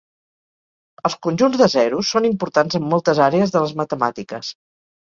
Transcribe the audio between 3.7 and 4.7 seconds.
matemàtiques.